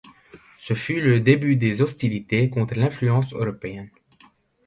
[0.57, 3.91] Ce fut le début des hostilités contre l'influence européenne.